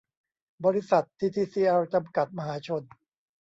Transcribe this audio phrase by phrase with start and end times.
[0.65, 2.83] บริษัท ทีทีซีแอล จำกัด มหาชน